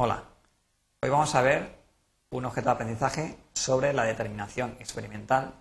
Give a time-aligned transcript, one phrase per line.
[0.00, 0.22] Hola,
[1.02, 1.76] hoy vamos a ver
[2.30, 5.54] un objeto de aprendizaje sobre la determinación experimental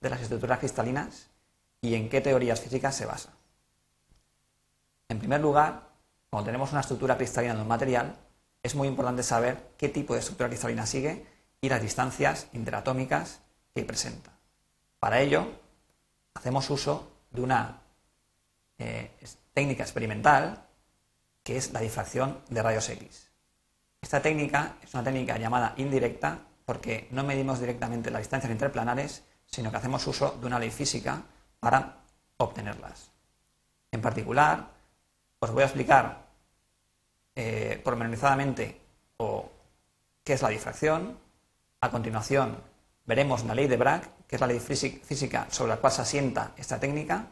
[0.00, 1.30] de las estructuras cristalinas
[1.80, 3.34] y en qué teorías físicas se basa.
[5.08, 5.90] En primer lugar,
[6.28, 8.16] cuando tenemos una estructura cristalina de un material,
[8.64, 11.24] es muy importante saber qué tipo de estructura cristalina sigue
[11.60, 13.42] y las distancias interatómicas
[13.76, 14.32] que presenta.
[14.98, 15.52] Para ello,
[16.34, 17.80] hacemos uso de una
[18.78, 19.12] eh,
[19.54, 20.66] técnica experimental
[21.44, 23.27] que es la difracción de rayos X.
[24.00, 29.70] Esta técnica es una técnica llamada indirecta porque no medimos directamente las distancias interplanares, sino
[29.70, 31.22] que hacemos uso de una ley física
[31.60, 32.02] para
[32.36, 33.10] obtenerlas.
[33.90, 34.70] En particular,
[35.40, 36.26] os voy a explicar
[37.34, 38.80] eh, pormenorizadamente
[40.24, 41.18] qué es la difracción.
[41.80, 42.60] A continuación,
[43.06, 46.52] veremos la ley de Bragg, que es la ley física sobre la cual se asienta
[46.56, 47.28] esta técnica,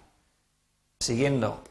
[0.99, 1.63] siguiendo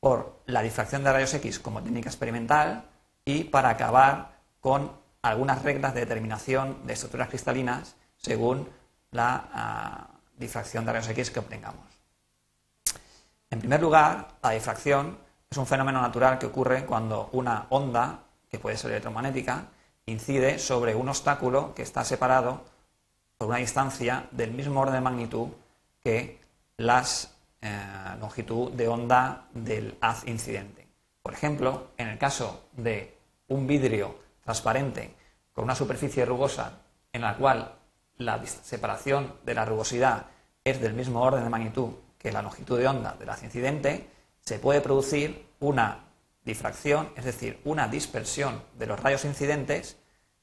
[0.00, 2.87] por la difracción de rayos X como técnica experimental,
[3.28, 8.66] y para acabar con algunas reglas de determinación de estructuras cristalinas según
[9.10, 10.08] la ah,
[10.38, 11.84] difracción de rayos X que obtengamos.
[13.50, 15.18] En primer lugar, la difracción
[15.50, 19.66] es un fenómeno natural que ocurre cuando una onda, que puede ser electromagnética,
[20.06, 22.64] incide sobre un obstáculo que está separado
[23.36, 25.48] por una distancia del mismo orden de magnitud
[26.02, 26.40] que
[26.78, 27.04] la
[27.60, 30.88] eh, longitud de onda del haz incidente.
[31.22, 33.17] Por ejemplo, en el caso de
[33.48, 35.14] un vidrio transparente
[35.52, 36.80] con una superficie rugosa
[37.12, 37.74] en la cual
[38.18, 40.26] la separación de la rugosidad
[40.64, 44.10] es del mismo orden de magnitud que la longitud de onda del haz incidente,
[44.40, 46.04] se puede producir una
[46.44, 49.98] difracción, es decir, una dispersión de los rayos incidentes,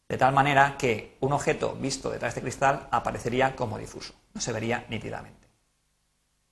[0.08, 4.42] de tal manera que un objeto visto detrás de este cristal aparecería como difuso, no
[4.42, 5.48] se vería nítidamente.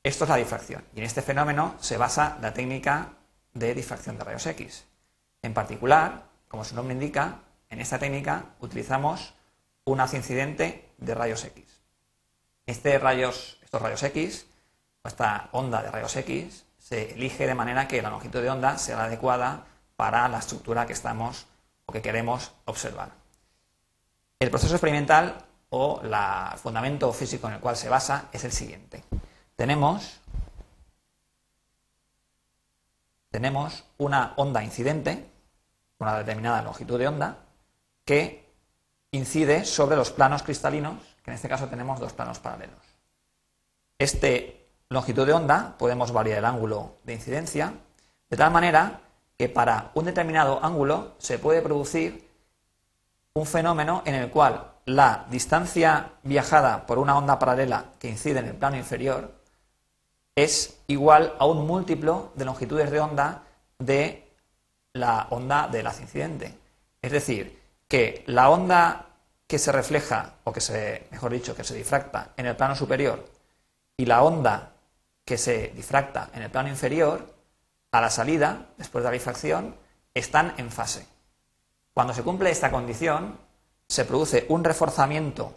[0.01, 3.13] Esto es la difracción, y en este fenómeno se basa la técnica
[3.53, 4.85] de difracción de rayos X.
[5.41, 7.39] En particular, como su nombre indica,
[7.71, 9.33] en esta técnica utilizamos
[9.85, 11.65] un haz incidente de rayos X.
[12.67, 14.45] Este rayos, estos rayos X,
[15.03, 18.97] esta onda de rayos X, se elige de manera que la longitud de onda sea
[18.97, 19.65] la adecuada
[19.95, 21.47] para la estructura que estamos
[21.87, 23.09] o que queremos observar.
[24.37, 26.13] El proceso experimental o el
[26.59, 29.03] fundamento físico en el cual se basa es el siguiente.
[29.55, 30.21] Tenemos,
[33.31, 35.32] tenemos una onda incidente
[36.03, 37.37] una determinada longitud de onda
[38.05, 38.53] que
[39.11, 42.81] incide sobre los planos cristalinos, que en este caso tenemos dos planos paralelos.
[43.97, 47.73] Este longitud de onda podemos variar el ángulo de incidencia
[48.29, 49.01] de tal manera
[49.37, 52.29] que para un determinado ángulo se puede producir
[53.33, 58.47] un fenómeno en el cual la distancia viajada por una onda paralela que incide en
[58.47, 59.33] el plano inferior
[60.35, 63.43] es igual a un múltiplo de longitudes de onda
[63.79, 64.32] de
[64.93, 66.57] la onda del haz incidente.
[67.01, 69.07] Es decir, que la onda
[69.47, 73.27] que se refleja, o que se, mejor dicho, que se difracta en el plano superior
[73.97, 74.71] y la onda
[75.25, 77.33] que se difracta en el plano inferior,
[77.91, 79.75] a la salida, después de la difracción,
[80.13, 81.05] están en fase.
[81.93, 83.37] Cuando se cumple esta condición,
[83.87, 85.53] se produce un reforzamiento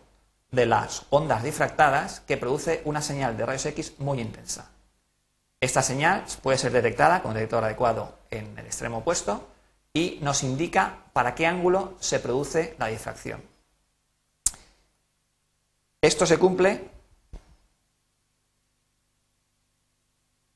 [0.50, 4.70] de las ondas difractadas que produce una señal de rayos X muy intensa.
[5.60, 9.48] Esta señal puede ser detectada con un detector adecuado en el extremo opuesto
[9.92, 13.42] y nos indica para qué ángulo se produce la difracción.
[16.00, 16.90] Esto se cumple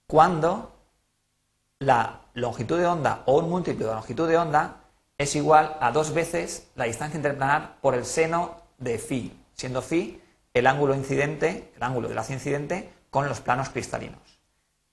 [0.06, 0.76] cuando
[1.78, 4.76] la longitud de onda o un múltiplo de longitud de onda
[5.16, 10.20] es igual a dos veces la distancia interplanar por el seno de phi, siendo phi
[10.54, 14.29] el ángulo incidente, el ángulo de la incidente con los planos cristalinos.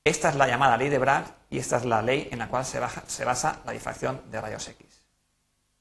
[0.07, 2.63] Esta es la llamada ley de Bragg y esta es la ley en la cual
[2.63, 5.01] se, basa la difracción de rayos X.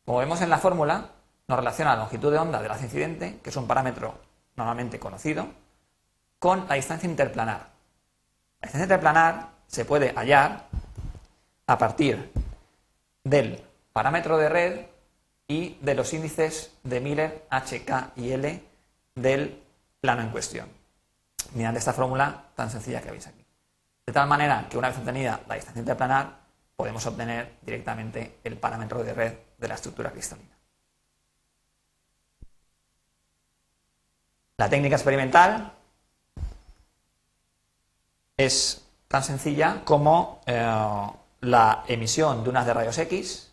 [0.05, 1.11] Como vemos en la fórmula,
[1.47, 4.19] nos relaciona la longitud de onda del haz incidente, que es un parámetro
[4.57, 5.47] normalmente conocido,
[6.41, 7.69] con la distancia interplanar.
[8.61, 10.65] La distancia interplanar se puede hallar
[11.69, 12.33] a partir
[13.23, 13.63] del
[13.93, 14.87] parámetro de red
[15.47, 18.65] y de los índices de Miller, H, K y L
[19.15, 19.63] del
[20.01, 20.69] plano en cuestión,
[21.55, 23.46] mediante esta fórmula tan sencilla que veis aquí.
[24.07, 26.39] De tal manera que una vez obtenida la distancia interplanar,
[26.77, 30.57] podemos obtener directamente el parámetro de red de la estructura cristalina.
[34.59, 35.73] La técnica experimental
[38.37, 41.07] es tan sencilla como eh,
[41.41, 43.53] la emisión de unas de rayos X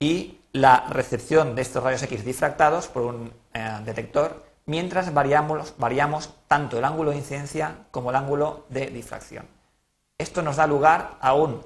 [0.00, 6.78] y la recepción de estos rayos X difractados por un eh, detector mientras variamos, tanto
[6.78, 9.46] el ángulo de incidencia como el ángulo de difracción.
[10.18, 11.64] Esto nos da lugar a un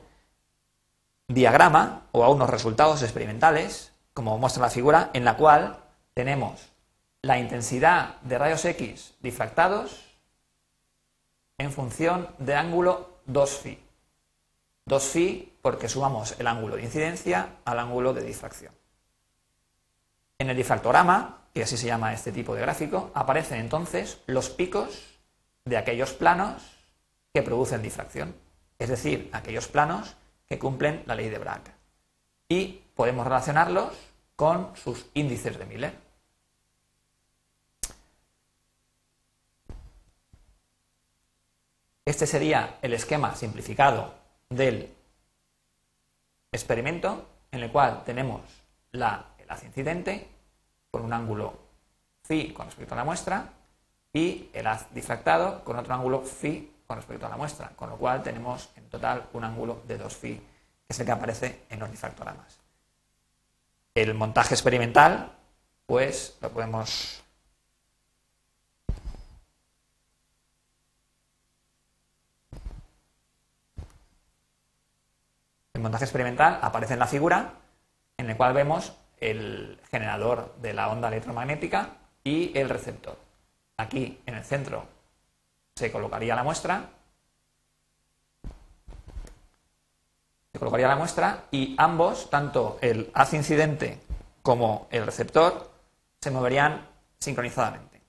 [1.28, 5.78] diagrama o a unos resultados experimentales como muestra la figura, en la cual
[6.14, 6.72] tenemos
[7.22, 10.04] la intensidad de rayos X difractados
[11.58, 13.78] en función de ángulo 2φ.
[14.88, 18.72] 2φ porque sumamos el ángulo de incidencia al ángulo de difracción.
[20.38, 25.16] En el difractorama, que así se llama este tipo de gráfico, aparecen entonces los picos
[25.64, 26.62] de aquellos planos
[27.32, 28.36] que producen difracción,
[28.78, 30.16] es decir, aquellos planos
[30.46, 31.62] que cumplen la ley de Bragg.
[32.46, 33.94] Y podemos relacionarlos
[34.36, 35.94] con sus índices de Miller.
[42.04, 44.12] Este sería el esquema simplificado
[44.50, 44.94] del
[46.52, 48.42] experimento en el cual tenemos
[48.92, 50.35] la, el incidente
[50.96, 51.52] con un ángulo
[52.22, 53.52] phi con respecto a la muestra
[54.14, 57.96] y el haz difractado con otro ángulo phi con respecto a la muestra, con lo
[57.96, 60.44] cual tenemos en total un ángulo de 2 phi, que
[60.88, 62.60] es el que aparece en los difractoramas.
[63.94, 65.32] El montaje experimental,
[65.84, 67.22] pues lo podemos
[75.74, 77.52] El montaje experimental aparece en la figura
[78.16, 83.16] en el cual vemos el generador de la onda electromagnética y el receptor.
[83.76, 84.86] Aquí en el centro
[85.74, 86.90] se colocaría la muestra,
[90.52, 94.00] se colocaría la muestra y ambos, tanto el haz incidente
[94.42, 95.70] como el receptor,
[96.20, 96.88] se moverían
[97.18, 98.02] sincronizadamente.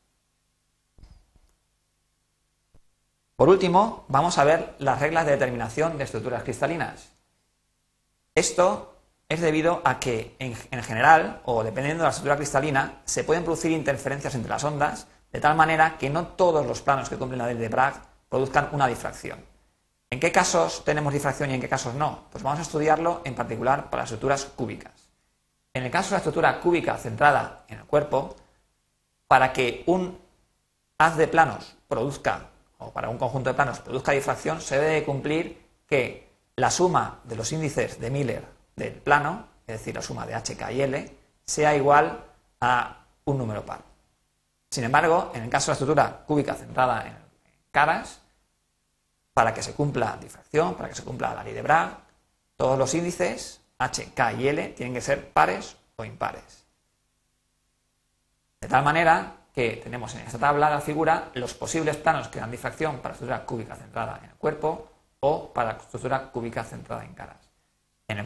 [3.36, 7.12] Por último, vamos a ver las reglas de determinación de estructuras cristalinas.
[8.34, 8.97] Esto
[9.30, 13.72] es debido a que, en, general, o dependiendo de la estructura cristalina, se pueden producir
[13.72, 17.48] interferencias entre las ondas de tal manera que no todos los planos que cumplen la
[17.48, 19.44] ley de Bragg produzcan una difracción.
[20.10, 22.28] ¿En qué casos tenemos difracción y en qué casos no?
[22.32, 24.94] Pues vamos a estudiarlo en particular para las estructuras cúbicas.
[25.74, 28.38] En el caso de la estructura cúbica centrada en el cuerpo,
[29.28, 30.18] para que un
[30.98, 35.62] haz de planos produzca, o para un conjunto de planos produzca difracción, se debe cumplir
[35.86, 40.34] que la suma de los índices de Miller del plano, es decir, la suma de
[40.36, 42.24] HK y L, sea igual
[42.62, 43.82] a un número par.
[44.70, 47.18] Sin embargo, en el caso de la estructura cúbica centrada en
[47.72, 48.22] caras,
[49.34, 51.98] para que se cumpla difracción, para que se cumpla la ley de Bragg,
[52.56, 56.66] todos los índices H, K y L tienen que ser pares o impares.
[58.62, 62.52] De tal manera que tenemos en esta tabla la figura los posibles planos que dan
[62.52, 64.90] difracción para estructura cúbica centrada en el cuerpo,
[65.20, 67.47] o para estructura cúbica centrada en caras,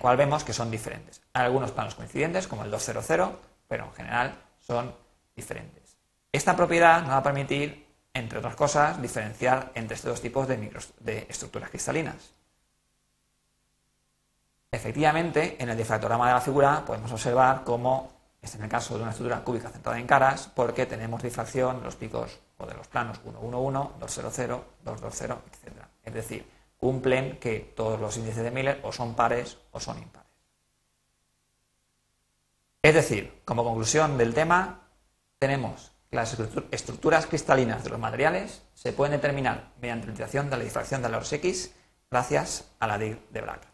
[0.01, 1.21] cual vemos que son diferentes.
[1.33, 3.06] Hay algunos planos coincidentes, como el 200,
[3.68, 4.94] pero en general son
[5.36, 5.98] diferentes.
[6.31, 10.71] Esta propiedad nos va a permitir, entre otras cosas, diferenciar entre estos dos tipos de,
[11.00, 12.31] de estructuras cristalinas.
[14.71, 18.12] Efectivamente, en el difractorama de la figura podemos observar cómo,
[18.42, 21.80] este es en el caso de una estructura cúbica centrada en caras, porque tenemos difracción
[21.80, 25.86] de los picos o de los planos 111, 200, 220, etc.
[26.03, 30.31] Es decir, cumplen que todos los índices de Miller o son pares o son impares.
[32.81, 34.89] Es decir, como conclusión del tema,
[35.38, 36.36] tenemos que las
[36.72, 41.10] estructuras cristalinas de los materiales se pueden determinar mediante la utilización de la difracción de
[41.10, 41.75] los X
[42.10, 43.71] gracias a la ley de Bragg.